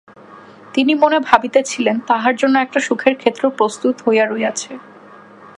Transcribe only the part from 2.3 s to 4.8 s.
জন্য একটা সুখের ক্ষেত্র প্রস্তুত হইয়া রহিয়াছে।